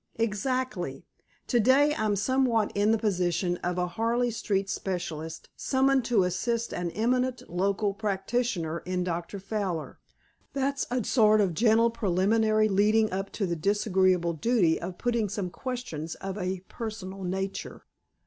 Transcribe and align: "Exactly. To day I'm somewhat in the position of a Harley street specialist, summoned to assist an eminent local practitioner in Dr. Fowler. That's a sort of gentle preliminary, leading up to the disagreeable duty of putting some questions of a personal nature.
"Exactly. 0.15 1.05
To 1.45 1.59
day 1.59 1.93
I'm 1.95 2.15
somewhat 2.15 2.71
in 2.73 2.89
the 2.91 2.97
position 2.97 3.57
of 3.57 3.77
a 3.77 3.85
Harley 3.85 4.31
street 4.31 4.67
specialist, 4.67 5.49
summoned 5.55 6.05
to 6.05 6.23
assist 6.23 6.73
an 6.73 6.89
eminent 6.93 7.43
local 7.47 7.93
practitioner 7.93 8.79
in 8.79 9.03
Dr. 9.03 9.37
Fowler. 9.37 9.99
That's 10.53 10.87
a 10.89 11.03
sort 11.03 11.39
of 11.39 11.53
gentle 11.53 11.91
preliminary, 11.91 12.67
leading 12.67 13.13
up 13.13 13.29
to 13.33 13.45
the 13.45 13.55
disagreeable 13.55 14.33
duty 14.33 14.81
of 14.81 14.97
putting 14.97 15.29
some 15.29 15.51
questions 15.51 16.15
of 16.15 16.35
a 16.35 16.61
personal 16.67 17.23
nature. 17.23 17.85